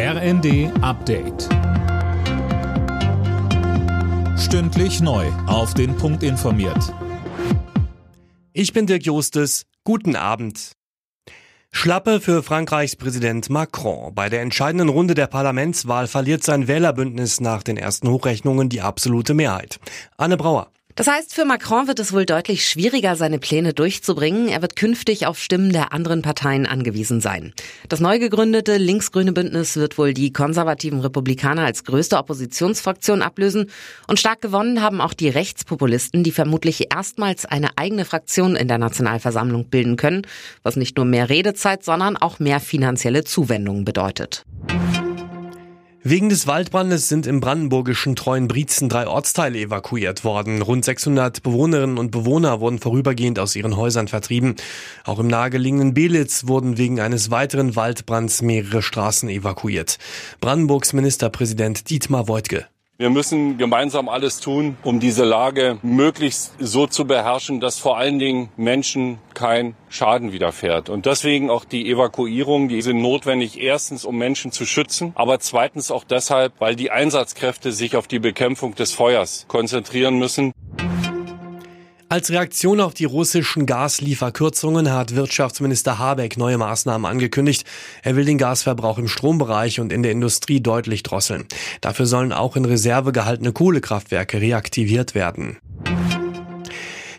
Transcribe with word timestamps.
RND 0.00 0.70
Update. 0.80 1.48
Stündlich 4.38 5.00
neu. 5.00 5.26
Auf 5.48 5.74
den 5.74 5.96
Punkt 5.96 6.22
informiert. 6.22 6.94
Ich 8.52 8.72
bin 8.72 8.86
Dirk 8.86 9.04
Justes. 9.06 9.66
Guten 9.82 10.14
Abend. 10.14 10.70
Schlappe 11.72 12.20
für 12.20 12.44
Frankreichs 12.44 12.94
Präsident 12.94 13.50
Macron. 13.50 14.14
Bei 14.14 14.28
der 14.28 14.42
entscheidenden 14.42 14.88
Runde 14.88 15.14
der 15.14 15.26
Parlamentswahl 15.26 16.06
verliert 16.06 16.44
sein 16.44 16.68
Wählerbündnis 16.68 17.40
nach 17.40 17.64
den 17.64 17.76
ersten 17.76 18.08
Hochrechnungen 18.08 18.68
die 18.68 18.82
absolute 18.82 19.34
Mehrheit. 19.34 19.80
Anne 20.16 20.36
Brauer. 20.36 20.70
Das 20.98 21.06
heißt, 21.06 21.32
für 21.32 21.44
Macron 21.44 21.86
wird 21.86 22.00
es 22.00 22.12
wohl 22.12 22.26
deutlich 22.26 22.66
schwieriger, 22.66 23.14
seine 23.14 23.38
Pläne 23.38 23.72
durchzubringen. 23.72 24.48
Er 24.48 24.62
wird 24.62 24.74
künftig 24.74 25.28
auf 25.28 25.38
Stimmen 25.38 25.72
der 25.72 25.92
anderen 25.92 26.22
Parteien 26.22 26.66
angewiesen 26.66 27.20
sein. 27.20 27.52
Das 27.88 28.00
neu 28.00 28.18
gegründete 28.18 28.78
linksgrüne 28.78 29.32
Bündnis 29.32 29.76
wird 29.76 29.96
wohl 29.96 30.12
die 30.12 30.32
konservativen 30.32 30.98
Republikaner 30.98 31.64
als 31.64 31.84
größte 31.84 32.18
Oppositionsfraktion 32.18 33.22
ablösen. 33.22 33.70
Und 34.08 34.18
stark 34.18 34.40
gewonnen 34.40 34.82
haben 34.82 35.00
auch 35.00 35.14
die 35.14 35.28
Rechtspopulisten, 35.28 36.24
die 36.24 36.32
vermutlich 36.32 36.92
erstmals 36.92 37.46
eine 37.46 37.78
eigene 37.78 38.04
Fraktion 38.04 38.56
in 38.56 38.66
der 38.66 38.78
Nationalversammlung 38.78 39.66
bilden 39.66 39.94
können, 39.94 40.26
was 40.64 40.74
nicht 40.74 40.96
nur 40.96 41.06
mehr 41.06 41.28
Redezeit, 41.28 41.84
sondern 41.84 42.16
auch 42.16 42.40
mehr 42.40 42.58
finanzielle 42.58 43.22
Zuwendungen 43.22 43.84
bedeutet. 43.84 44.44
Wegen 46.10 46.30
des 46.30 46.46
Waldbrandes 46.46 47.06
sind 47.10 47.26
im 47.26 47.40
brandenburgischen 47.40 48.16
Treuenbrietzen 48.16 48.88
drei 48.88 49.06
Ortsteile 49.06 49.58
evakuiert 49.58 50.24
worden. 50.24 50.62
Rund 50.62 50.82
600 50.82 51.42
Bewohnerinnen 51.42 51.98
und 51.98 52.12
Bewohner 52.12 52.60
wurden 52.60 52.78
vorübergehend 52.78 53.38
aus 53.38 53.54
ihren 53.54 53.76
Häusern 53.76 54.08
vertrieben. 54.08 54.56
Auch 55.04 55.18
im 55.18 55.26
nahegelegenen 55.26 55.92
Belitz 55.92 56.46
wurden 56.46 56.78
wegen 56.78 56.98
eines 56.98 57.30
weiteren 57.30 57.76
Waldbrands 57.76 58.40
mehrere 58.40 58.80
Straßen 58.80 59.28
evakuiert. 59.28 59.98
Brandenburgs 60.40 60.94
Ministerpräsident 60.94 61.90
Dietmar 61.90 62.26
Woidke. 62.26 62.64
Wir 63.00 63.10
müssen 63.10 63.58
gemeinsam 63.58 64.08
alles 64.08 64.40
tun, 64.40 64.76
um 64.82 64.98
diese 64.98 65.24
Lage 65.24 65.78
möglichst 65.82 66.54
so 66.58 66.88
zu 66.88 67.04
beherrschen, 67.04 67.60
dass 67.60 67.78
vor 67.78 67.96
allen 67.96 68.18
Dingen 68.18 68.48
Menschen 68.56 69.18
kein 69.34 69.76
Schaden 69.88 70.32
widerfährt. 70.32 70.88
Und 70.88 71.06
deswegen 71.06 71.48
auch 71.48 71.64
die 71.64 71.88
Evakuierung, 71.88 72.66
die 72.66 72.82
sind 72.82 73.00
notwendig, 73.00 73.60
erstens, 73.60 74.04
um 74.04 74.18
Menschen 74.18 74.50
zu 74.50 74.66
schützen, 74.66 75.12
aber 75.14 75.38
zweitens 75.38 75.92
auch 75.92 76.02
deshalb, 76.02 76.54
weil 76.58 76.74
die 76.74 76.90
Einsatzkräfte 76.90 77.70
sich 77.70 77.94
auf 77.94 78.08
die 78.08 78.18
Bekämpfung 78.18 78.74
des 78.74 78.90
Feuers 78.90 79.44
konzentrieren 79.46 80.18
müssen. 80.18 80.52
Als 82.10 82.30
Reaktion 82.30 82.80
auf 82.80 82.94
die 82.94 83.04
russischen 83.04 83.66
Gaslieferkürzungen 83.66 84.90
hat 84.90 85.14
Wirtschaftsminister 85.14 85.98
Habeck 85.98 86.38
neue 86.38 86.56
Maßnahmen 86.56 87.04
angekündigt. 87.04 87.66
Er 88.02 88.16
will 88.16 88.24
den 88.24 88.38
Gasverbrauch 88.38 88.96
im 88.96 89.08
Strombereich 89.08 89.78
und 89.78 89.92
in 89.92 90.02
der 90.02 90.12
Industrie 90.12 90.60
deutlich 90.60 91.02
drosseln. 91.02 91.44
Dafür 91.82 92.06
sollen 92.06 92.32
auch 92.32 92.56
in 92.56 92.64
Reserve 92.64 93.12
gehaltene 93.12 93.52
Kohlekraftwerke 93.52 94.40
reaktiviert 94.40 95.14
werden. 95.14 95.58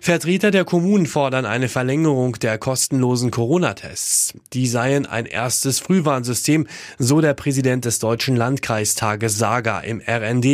Vertreter 0.00 0.50
der 0.50 0.64
Kommunen 0.64 1.04
fordern 1.04 1.44
eine 1.44 1.68
Verlängerung 1.68 2.38
der 2.38 2.56
kostenlosen 2.56 3.30
Corona-Tests. 3.30 4.32
Die 4.54 4.66
seien 4.66 5.04
ein 5.04 5.26
erstes 5.26 5.80
Frühwarnsystem, 5.80 6.66
so 6.98 7.20
der 7.20 7.34
Präsident 7.34 7.84
des 7.84 7.98
Deutschen 7.98 8.36
Landkreistages 8.36 9.36
Saga 9.36 9.80
im 9.80 10.00
RND. 10.00 10.44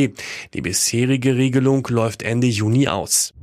Die 0.55 0.61
bisherige 0.61 1.37
Regelung 1.37 1.87
läuft 1.89 2.25
Ende 2.25 2.49
Juni 2.49 2.89
aus. 2.89 3.34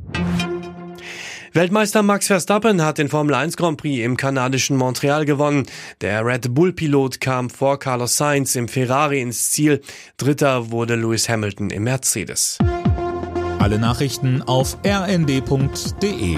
Weltmeister 1.54 2.02
Max 2.02 2.28
Verstappen 2.28 2.82
hat 2.82 2.98
den 2.98 3.10
Formel 3.10 3.36
1 3.36 3.58
Grand 3.58 3.78
Prix 3.78 4.06
im 4.06 4.16
kanadischen 4.16 4.78
Montreal 4.78 5.26
gewonnen. 5.26 5.66
Der 6.00 6.26
Red 6.26 6.54
Bull-Pilot 6.54 7.20
kam 7.20 7.50
vor 7.50 7.78
Carlos 7.78 8.16
Sainz 8.16 8.56
im 8.56 8.70
Ferrari 8.70 9.20
ins 9.20 9.52
Ziel. 9.52 9.82
Dritter 10.16 10.72
wurde 10.72 10.96
Lewis 10.96 11.28
Hamilton 11.28 11.70
im 11.70 11.84
Mercedes. 11.84 12.58
Alle 13.60 13.80
Nachrichten 13.80 14.42
auf 14.42 14.78
rnd.de 14.86 16.38